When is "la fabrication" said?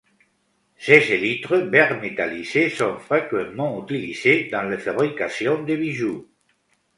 4.63-5.61